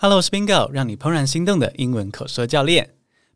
[0.00, 2.90] Hello，我是 Bingo，让你怦然心动的英文口说教练。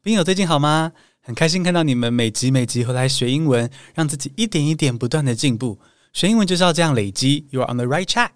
[0.04, 0.92] Bingo 最近好吗？
[1.21, 5.80] 很开心看到你们每集每集回来学英文，让自己一点一点不断的进步。
[6.12, 7.46] 学英文就是要这样累积。
[7.51, 8.30] You are on the right track。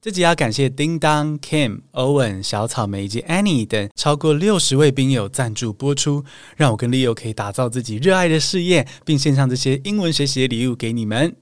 [0.00, 6.24] 这集要感谢叮当、Kim、Owen、小草莓以及 Annie 等超过六十位宾友赞助播出，
[6.56, 11.34] 让我跟 Leo 可以打造自己热爱的事业，并献上这些英文学习的礼物给你们。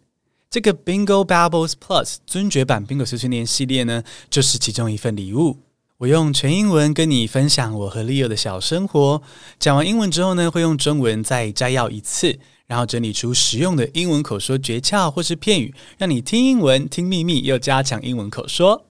[0.48, 5.58] 这个 Bingo Babbles Plus 尊爵版 Bingo 碎碎念系列呢，就是其中一份礼物。
[5.98, 9.22] 我用全英文跟你分享我和 Leo 的小生活。
[9.58, 18.84] 讲完英文之后呢，会用中文再摘要一次，然后整理出实用的英文口说诀窍或是片语，让你听英文听秘密又加强英文口说。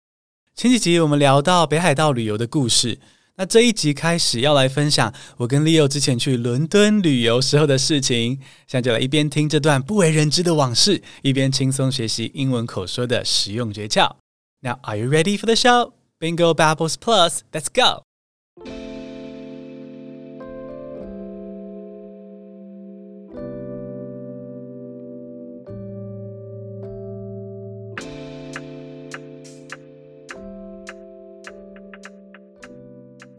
[0.55, 3.01] 前几集我们聊到北海道旅游的故事，
[3.35, 8.39] 那这一集开始要来分享我跟 Leo 之前去伦敦旅游时候的事情。
[8.69, 14.15] 现在就来一边听这段不为人知的往事，一边轻松学习英文口说的实用诀窍。
[14.61, 16.02] Now, are you ready for the show?
[16.23, 18.05] Bingo Babbles Plus, let's go!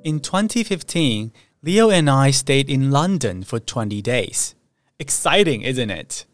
[0.03, 4.55] In 2015, Leo and I stayed in London for 20 days.
[4.99, 6.25] Exciting, isn't it?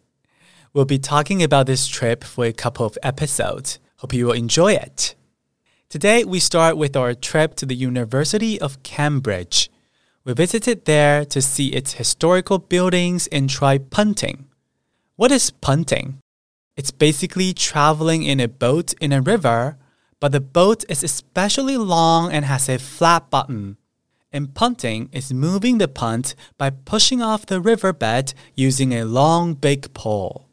[0.73, 3.77] We'll be talking about this trip for a couple of episodes.
[3.97, 5.13] Hope you will enjoy it.
[5.89, 9.71] Today, we start with our trip to the University of Cambridge.
[10.23, 14.45] We visited there to see its historical buildings and try punting.
[15.15, 16.19] What is punting?
[16.77, 19.79] It's basically traveling in a boat in a river,
[20.19, 23.77] but the boat is especially long and has a flat bottom.
[24.31, 29.91] And punting is moving the punt by pushing off the riverbed using a long big
[29.95, 30.45] pole.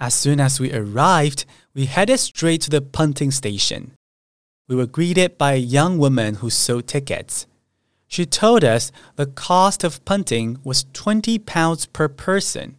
[0.00, 3.92] As soon as we arrived, we headed straight to the punting station
[4.68, 7.46] we were greeted by a young woman who sold tickets.
[8.06, 12.76] She told us the cost of punting was 20 pounds per person.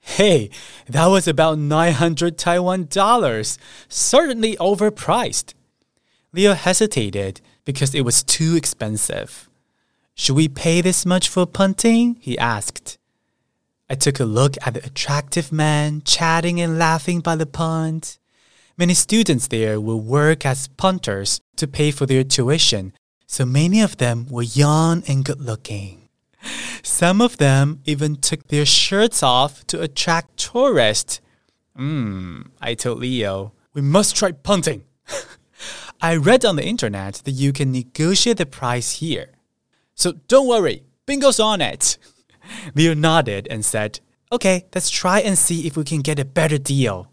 [0.00, 0.48] Hey,
[0.88, 3.58] that was about 900 Taiwan dollars.
[3.88, 5.54] Certainly overpriced.
[6.32, 9.48] Leo hesitated because it was too expensive.
[10.14, 12.16] Should we pay this much for punting?
[12.20, 12.98] he asked.
[13.90, 18.17] I took a look at the attractive man chatting and laughing by the pond.
[18.78, 22.92] Many students there will work as punters to pay for their tuition,
[23.26, 26.08] so many of them were young and good looking.
[26.84, 31.20] Some of them even took their shirts off to attract tourists.
[31.74, 34.84] Hmm, I told Leo, we must try punting.
[36.00, 39.30] I read on the internet that you can negotiate the price here.
[39.96, 41.98] So don't worry, bingo's on it.
[42.76, 43.98] Leo nodded and said,
[44.30, 47.10] Okay, let's try and see if we can get a better deal.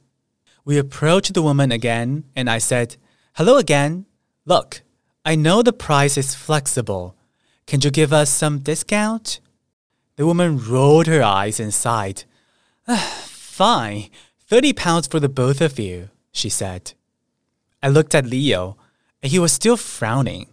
[0.65, 2.97] We approached the woman again, and I said,
[3.33, 4.07] Hello again.
[4.45, 4.81] Look,
[5.23, 7.15] I know the price is flexible.
[7.67, 9.39] Can you give us some discount?
[10.15, 12.23] The woman rolled her eyes and sighed.
[12.87, 14.09] Ah, fine,
[14.47, 16.93] 30 pounds for the both of you, she said.
[17.83, 18.75] I looked at Leo,
[19.21, 20.47] and he was still frowning.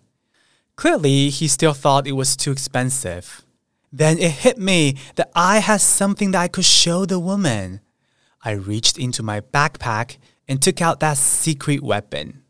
[0.77, 3.43] Clearly, he still thought it was too expensive.
[3.91, 7.81] Then it hit me that I had something that I could show the woman.
[8.44, 10.18] I reached into my backpack
[10.48, 12.44] and took out that secret weapon.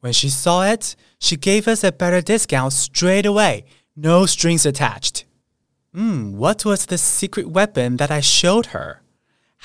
[0.00, 3.64] When she saw it, she gave us a better discount straight away,
[3.96, 5.24] no strings attached.
[5.92, 9.02] Hmm, what was the secret weapon that I showed her?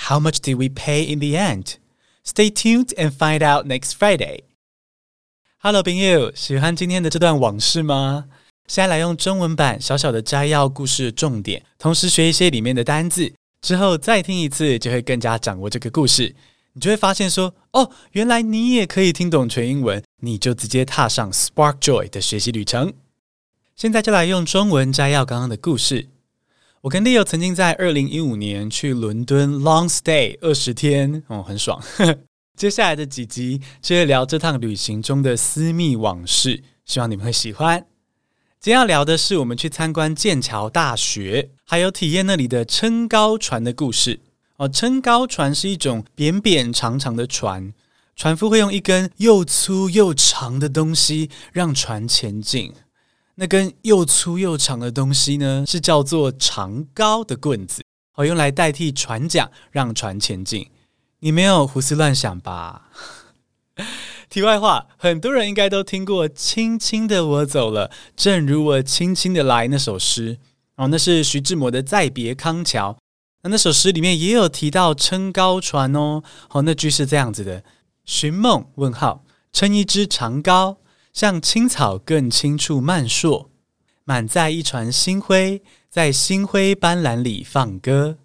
[0.08, 1.78] How much did we pay in the end?
[2.24, 4.44] Stay tuned and find out next Friday.
[5.62, 8.26] Hello，朋友，喜欢今天的这段往事吗？
[8.68, 13.34] 现在来用中文版小小的摘要故事重点，同时学一些里面的单字。
[13.65, 16.37] 之后再听一次，就会更加掌握这个故事。
[16.75, 22.93] 你就会发现说，哦，原来你也可以听懂全英文，你就直接踏上 Spark Joy 的学习旅程。
[23.75, 26.09] 现在就来用中文摘要刚刚的故事。
[26.83, 31.83] 我跟 Leo 曾经在二零一五年去伦敦 long stay 二十天，哦，很爽。
[32.55, 37.87] 接下来的几集就会聊这趟旅行中的私密往事，希望你们会喜欢。
[38.65, 44.21] 今天要聊的是我们去参观剑桥大学，还有体验那里的撑高船的故事。
[44.57, 47.75] 哦，撑高船是一种扁扁长长的船，
[48.17, 52.73] 船夫会用一根又粗又长的东西让船前进。
[53.35, 57.83] 那根又粗又长的东西呢，是叫做长篙的棍子，
[58.13, 60.71] 好用来代替船桨让船前进。
[61.19, 62.89] 你没有胡思乱想吧？
[64.35, 70.41] 题外话，很多人应该都听过“轻轻的我走了，正如我轻轻的来”那首诗
[70.75, 72.93] 哦，那是徐志摩的《再别康桥》。
[73.43, 76.25] 那那首诗里面也有提到撑篙船哦。
[76.49, 77.63] 好，那句是这样子的：
[78.05, 80.79] 寻梦问号，撑一支长篙，
[81.13, 83.51] 像青草更青处漫溯，
[84.03, 88.19] 满载一船星辉，在星辉斑斓里放歌。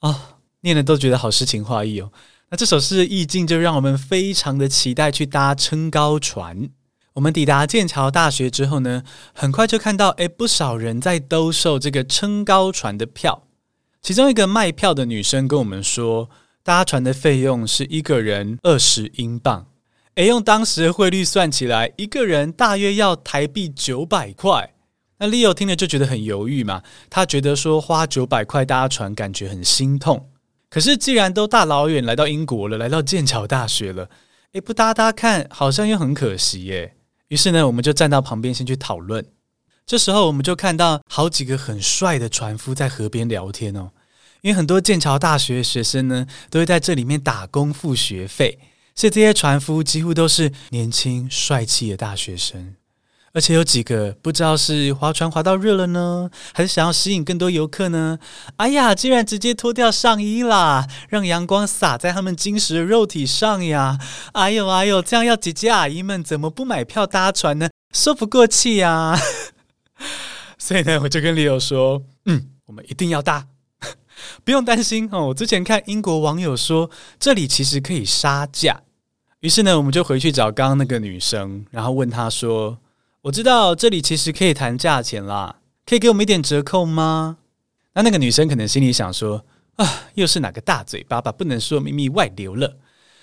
[0.00, 2.10] 哦，念的都觉得好诗情画意哦。
[2.54, 6.70] 那这首诗的意境就让我们非常的期待去搭撑高船。
[7.14, 9.02] 我们抵达剑桥大学之后呢，
[9.32, 13.48] 很快就看到诶，不少人在兜售这个撑高船的票。
[14.00, 16.30] 其中一个卖票的女生跟我们说，
[16.62, 19.66] 搭船的费用是一个人二十英镑。
[20.14, 24.74] 诶，用当时的汇率算起来，一个人大约要台币九百块。
[25.18, 30.30] 那 Leo 听了就觉得很犹豫嘛，他觉得说花九百块搭船感觉很心痛。
[30.74, 34.10] 可是既然都大老远来到英国了，来到剑桥大学了，
[34.54, 36.96] 诶，不搭搭看好像又很可惜耶。
[37.28, 39.24] 于是呢，我们就站到旁边先去讨论。
[39.86, 43.92] 这时候我们就看到好几个很帅的船夫在河边聊天哦，
[44.40, 48.58] 因为很多剑桥大学的学生呢，都会在这里面打工付学费。
[48.96, 52.74] 所以这些船夫几乎都是年轻帅气的大学生，
[53.34, 58.18] 而且有几个不知道是划船划到热了呢，还是想要吸引更多游客呢？
[58.56, 63.98] 哎呀，竟然直接脱掉上衣啦，让阳光洒在他们精实的肉体上呀！
[64.34, 67.68] 哎呦哎呦，这样要姐姐阿姨们怎么不买票搭船呢？
[67.92, 69.18] 说不过气呀！
[70.56, 73.48] 所以呢，我就跟 Leo 说：“嗯，我们一定要搭。”
[74.44, 76.88] 不用担心哦，我之前看英国网友说
[77.18, 78.80] 这里其实可以杀价，
[79.40, 82.78] 于是呢，我们就回去找刚刚那个女生，然后问她说
[83.24, 87.38] ：“我知道这里其实可以谈价钱啦，可以给我们一点折扣吗？”
[87.94, 92.76] 那那个女生可能心里想说：“啊，又是哪个大嘴巴把不能说秘密外流了？”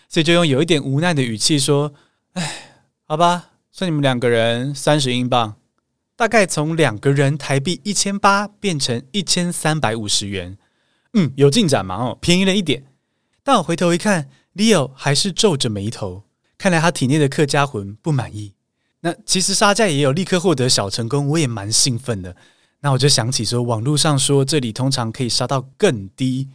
[0.09, 1.93] 所以就用有一点无奈的语气说
[2.33, 5.55] ：“哎，好吧，算你们两个人三十英镑，
[6.15, 10.57] 大概从两个人台币一千八变成一千三百五十元。”
[11.13, 11.95] 嗯，有进展嘛？
[11.97, 12.85] 哦，便宜了一点。
[13.43, 16.23] 但我回头一看，Leo 还是皱着眉头，
[16.57, 18.55] 看来他体内的客家魂不满意。
[19.01, 22.35] 那其实杀价也有立刻获得小成功，我也蛮兴奋的。
[22.81, 26.49] 那我就想起说，网络上说这里通常可以杀到更低。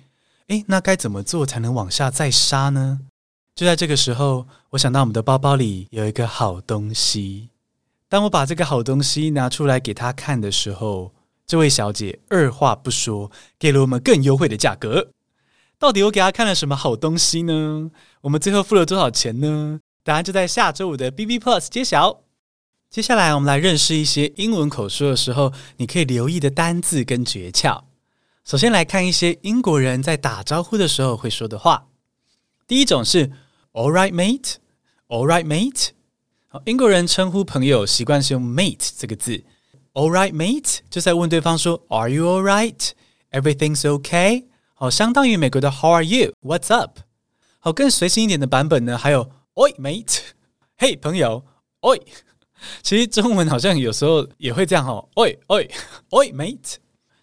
[0.48, 3.00] 诶，那该怎么做才能往下再杀呢？
[3.54, 7.48] 就在这个时候，我想到我们的包包里有一个好东西。
[8.08, 11.12] 当我把这个好东西拿出来给他看的时候，
[11.46, 15.08] 这位小姐二话不说，给了我们更优惠的价格。
[15.78, 17.90] 到底我给她看了什么好东西呢？
[18.22, 19.80] 我们最后付了多少钱呢？
[20.04, 22.20] 答案就在下周五的 B B Plus 揭晓。
[22.96, 27.82] 接下来，我们来认识一些英文口说的时候，你可以留意的单字跟诀窍。
[28.42, 31.88] 首先来看一些英国人在打招呼的时候会说的话。
[32.66, 33.30] 第一种是
[33.74, 34.54] All right, mate.
[35.08, 35.88] All right, mate.
[36.48, 39.44] 好，英国人称呼朋友习惯是用 mate 这个字。
[39.92, 42.92] All right, mate，就在问对方说，Are you all right?
[43.30, 44.46] Everything's okay？
[44.72, 46.32] 好，相当于美国的 How are you?
[46.40, 47.00] What's up？
[47.58, 50.20] 好，更随性一点的版本呢，还有 Oi, mate.
[50.78, 51.44] Hey, 朋友
[51.82, 52.00] ，Oi。
[52.82, 55.70] 其实中文好像有时候也会这样哦，Oi, Oi,
[56.10, 56.74] Oi, mate。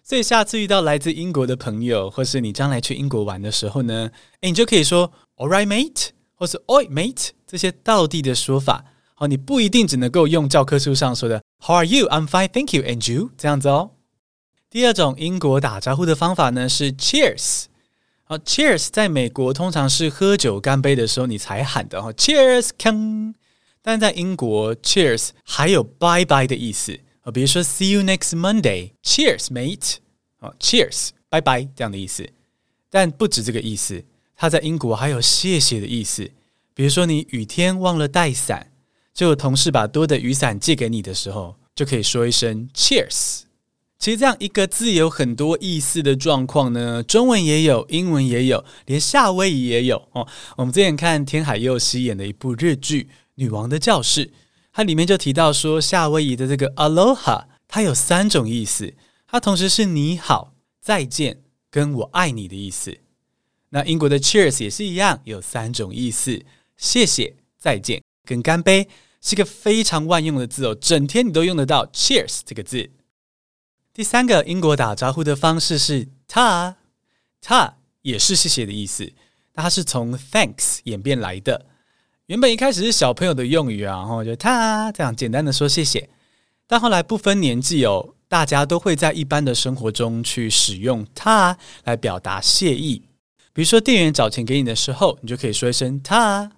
[0.02, 4.10] 所以下次遇到来自英国的朋友，或是你将来去英国玩的时候呢，
[4.42, 8.84] 诶，你就可以说 All right, mate，或是 Oi, mate，这些道地的说法。
[9.14, 12.06] 好，你不一定只能够用教科书上说的 How are you?
[12.08, 12.82] I'm fine, thank you.
[12.82, 13.30] And you?
[13.38, 13.92] 这样子哦。
[14.68, 17.64] 第二种英国打招呼的方法呢是 Cheers。
[18.24, 23.34] 好，Cheers 在美国通常是喝酒干杯的时候你才喊的哈，Cheers，Come。
[23.86, 29.96] 但在英国，Cheers 还有拜拜的意思啊，比如说 See you next Monday，Cheers, mate。
[30.38, 32.28] 啊，Cheers，拜拜这样的意思。
[32.88, 34.02] 但不止这个意思，
[34.34, 36.30] 它在英国还有谢谢的意思。
[36.72, 38.70] 比如说你雨天忘了带伞。
[39.14, 43.42] 就有同事把多的雨伞借给你的时候，就可以说一声 Cheers。
[44.04, 50.28] 其实这样一个字有很多意思的状况呢，中文也有，英文也有，连夏威夷也有哦。
[50.58, 53.04] 我们之前看天海佑希演的一部日剧
[53.36, 54.26] 《女王的教室》，
[54.74, 58.92] 它里面就提到说，夏威夷的这个 Aloha，它有三种意思，
[59.26, 62.98] 它同时是你好、再见跟我爱你的意思。
[63.70, 66.42] 那英国的 Cheers 也是一样，有三种意思：
[66.76, 68.86] 谢谢、再见跟干杯。
[69.22, 72.90] 是个非常万用的字哦，整天你都用得到 “cheers” 这个字。
[73.94, 79.12] 第三个英国打招呼的方式是 “ta”，“ta” 也是谢谢的意思，
[79.52, 81.66] 那它是从 “thanks” 演变来的。
[82.26, 86.10] 原本一开始是小朋友的用语啊，然后就 “ta” 这样简单的说谢谢，
[86.66, 93.04] 但后来不分年纪哦，大家都会在一般的生活中去使用 “ta” 来表达谢意。
[93.52, 96.50] 比如说店员找钱给你的时候，你就可以说一声 “ta”。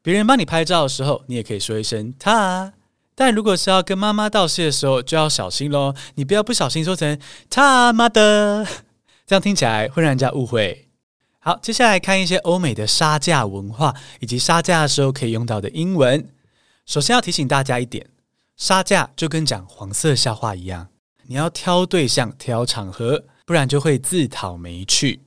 [0.00, 2.72] 别人帮你拍照的时候，你也可以说一声“他”。
[3.14, 7.18] 但如果是要跟妈妈道谢的时候，就要小心喽，你不要不小心说成
[7.48, 8.66] “他妈的”，
[9.26, 10.88] 这样听起来会让人家误会。
[11.38, 16.28] 好，接下来看一些欧美的杀价文化以及杀价的时候可以用到的英文。
[16.86, 18.06] 首先要提醒大家一点，
[18.56, 20.88] 杀价就跟讲黄色笑话一样，
[21.26, 25.20] 你要挑对象、挑场合，不然就会自讨没趣。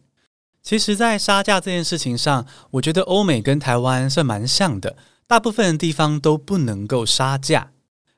[0.61, 7.71] 其实，在杀价这件事情上，我觉得欧美跟台湾算蛮像的，大部分的地方都不能够杀价。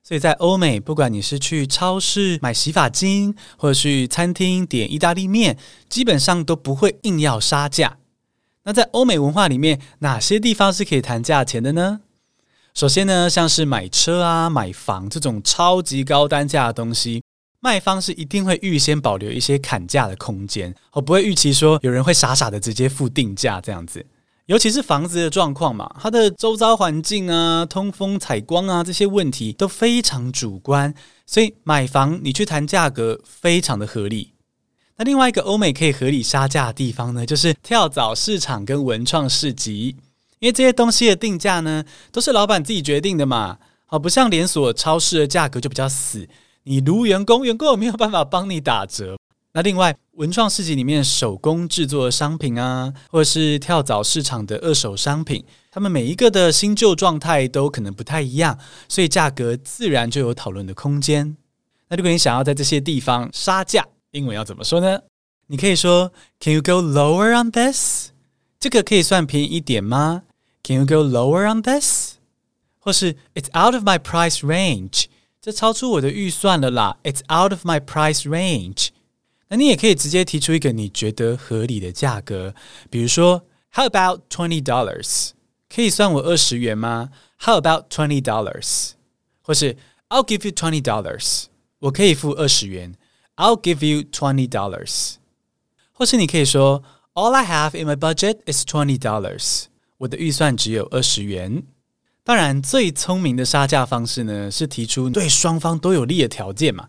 [0.09, 5.55] 所以在欧美，不管你是去超市买洗发精，或者去餐厅点意大利面，
[5.87, 7.99] 基本上都不会硬要杀价。
[8.63, 12.01] 那在欧美文化里面，哪些地方是可以谈价钱的呢？
[12.73, 17.21] 首先呢，像是买车啊、买房这种超级高单价的东西，
[17.59, 24.03] 卖方是一定会预先保留一些砍价的空间，而不会预期说有人会傻傻的直接付定价这样子。
[24.49, 30.91] 尤其是房子的状况嘛，它的周遭环境啊、通风、采光啊这些问题都非常主观，
[31.27, 34.33] 所以买房你去谈价格非常的合理。
[34.97, 39.95] 那另外一个欧美可以合理杀价的地方呢，就是跳蚤市场跟文创市集，
[40.39, 46.27] 因为这些东西的定价呢都是老板自己决定的嘛，好，不像连锁超市的价格就比较死，
[46.63, 49.15] 你如员工，员工也没有办法帮你打折。
[49.53, 58.59] 那另外，文创市集里面手工制作的商品啊，或者是跳蚤市场的二手商品，他们每一个的新旧状态都可能不太一样，
[58.89, 61.37] 所以价格自然就有讨论的空间。
[61.87, 64.99] 那如果你想要在这些地方杀价，英文要怎么说呢？
[65.47, 66.11] 你可以说
[66.41, 68.09] Can you go lower on this？
[68.59, 70.23] 这个可以算便宜一点吗
[70.61, 72.15] ？Can you go lower on this？
[72.77, 75.05] 或是 It's out of my price range，
[75.41, 76.97] 这超出我的预算了啦。
[77.03, 78.89] It's out of my price range。
[79.49, 82.53] 那你也可以直接提出一个你觉得合理的价格，
[82.89, 85.31] 比如说，How about twenty dollars？
[85.67, 88.91] 可以算我二十元吗？How about twenty dollars？
[89.41, 89.75] 或是
[90.09, 91.45] I'll give you twenty dollars，
[91.79, 92.93] 我可以付二十元
[93.35, 95.15] ，I'll give you twenty dollars。
[95.91, 99.65] 或是你可以说，All I have in my budget is twenty dollars，
[99.97, 101.63] 我的预算只有二十元。
[102.23, 106.87] 当然，最聪明的杀价方式呢，是提出对双方都有利的条件嘛。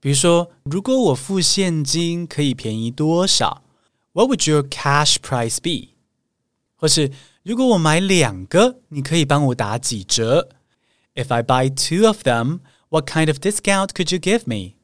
[0.00, 3.62] 比如说，如果我付现金可以便宜多少？
[4.12, 5.94] What would your cash price be？
[6.76, 7.10] 或是
[7.42, 10.50] 如果我买两个，你可以帮我打几折？
[11.14, 12.60] If I buy two of them,
[12.90, 14.74] what kind of discount could you give me？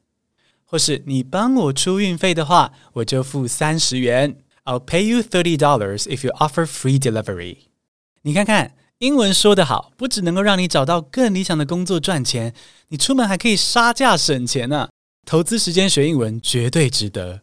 [0.65, 4.37] 或是你帮我出运费的话，我就付三十元。
[4.63, 7.57] I'll pay you thirty dollars if you offer free delivery。
[8.21, 12.53] 你看看，英文说得好，不只能够让你找到更理想的工作赚钱，
[12.89, 14.89] 你出门还可以杀价省钱呢。
[15.26, 17.42] 投资时间学英文绝对值得。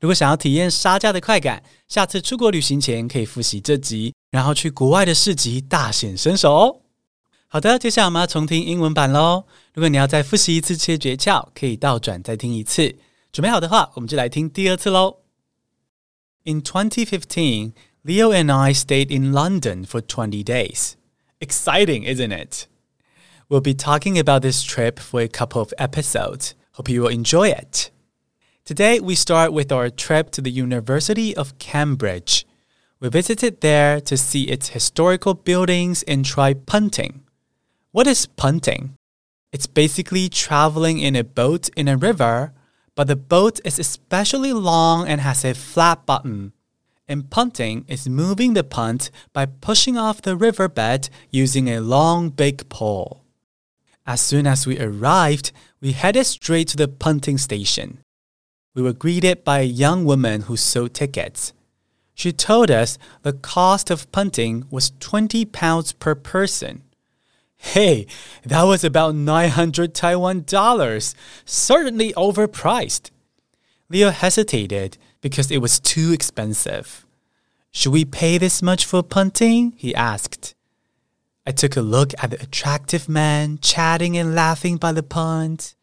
[0.00, 6.80] 如果想要体验杀价的快感，下次出国旅行前可以复习这集，然后去国外的市集大显身手哦。
[7.48, 9.46] 好的，接下来我们要重听英文版喽。
[9.74, 12.94] 如果你要再复习一次这些诀窍，可以倒转再听一次。
[13.32, 15.16] 准备好的话，我们就来听第二次喽。
[16.44, 17.72] In 2015,
[18.04, 20.92] Leo and I stayed in London for 20 days.
[21.40, 22.66] Exciting, isn't it?
[23.48, 26.52] We'll be talking about this trip for a couple of episodes.
[26.74, 27.92] Hope you will enjoy it.
[28.64, 32.44] Today, we start with our trip to the University of Cambridge.
[32.98, 37.22] We visited there to see its historical buildings and try punting.
[37.92, 38.96] What is punting?
[39.52, 42.52] It's basically traveling in a boat in a river,
[42.96, 46.54] but the boat is especially long and has a flat bottom.
[47.06, 52.68] And punting is moving the punt by pushing off the riverbed using a long big
[52.68, 53.23] pole.
[54.06, 58.00] As soon as we arrived, we headed straight to the punting station.
[58.74, 61.52] We were greeted by a young woman who sold tickets.
[62.14, 66.82] She told us the cost of punting was 20 pounds per person.
[67.56, 68.06] Hey,
[68.44, 71.14] that was about 900 Taiwan dollars.
[71.46, 73.10] Certainly overpriced.
[73.88, 77.06] Leo hesitated because it was too expensive.
[77.72, 79.72] Should we pay this much for punting?
[79.76, 80.54] he asked.
[81.46, 85.74] I took a look at the attractive man chatting and laughing by the pond.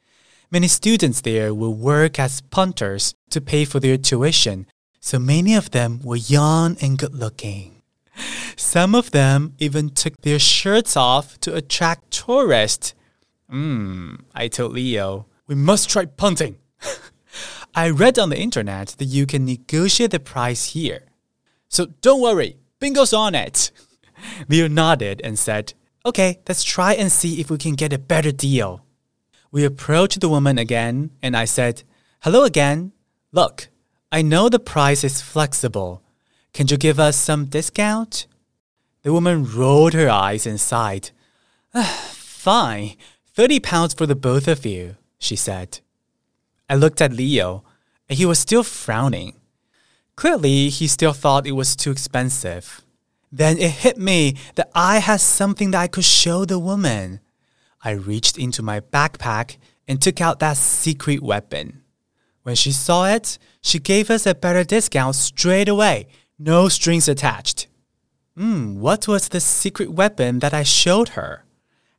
[0.49, 4.65] Many students there will work as punters to pay for their tuition,
[4.99, 7.83] so many of them were young and good looking.
[8.55, 12.93] Some of them even took their shirts off to attract tourists.
[13.49, 16.57] Hmm, I told Leo, we must try punting.
[17.75, 21.03] I read on the internet that you can negotiate the price here.
[21.67, 23.71] So don't worry, bingo's on it.
[24.47, 25.73] Leo nodded and said,
[26.05, 28.85] Okay, let's try and see if we can get a better deal.
[29.51, 31.83] We approached the woman again, and I said,
[32.21, 32.93] Hello again.
[33.31, 33.69] Look,
[34.11, 36.01] I know the price is flexible.
[36.53, 38.27] Can you give us some discount?
[39.03, 41.11] The woman rolled her eyes and sighed.
[41.73, 42.95] Fine,
[43.33, 45.79] 30 pounds for the both of you, she said.
[46.69, 47.63] I looked at Leo,
[48.09, 49.35] and he was still frowning.
[50.15, 52.81] Clearly, he still thought it was too expensive.
[53.31, 57.21] Then it hit me that I had something that I could show the woman.
[57.83, 59.57] I reached into my backpack
[59.87, 61.81] and took out that secret weapon.
[62.43, 66.07] When she saw it, she gave us a better discount straight away,
[66.37, 67.67] no strings attached.
[68.35, 71.45] Hmm, what was the secret weapon that I showed her?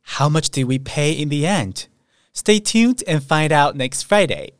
[0.01, 1.87] How much did we pay in the end?
[2.33, 4.53] Stay tuned and find out next Friday.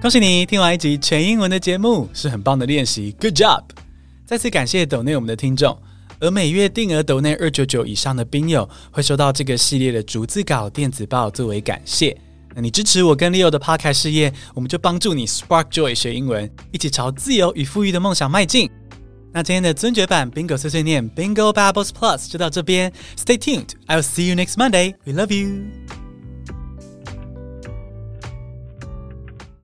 [0.00, 3.64] 恭喜你听完一集全英文的节目，是很棒的练习，Good job！
[4.24, 5.76] 再次感谢抖内我们的听众，
[6.20, 12.16] 而每月定额抖内二九九以上的宾友会收到这个系列的逐字稿电子报作为感谢。
[12.54, 18.70] 那你支持我跟 Leo 的 Podcast 事业，我们就帮助你 Spark Joy 学英文，一起朝自由与富裕的梦想迈进。
[19.32, 26.07] 那今天的尊爵版 Bingo 碎碎念 Bingo Babbles Plus 就到这边，Stay tuned，I'll see you next Monday，We love you。